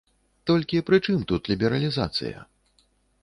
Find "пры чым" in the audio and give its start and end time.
0.87-1.19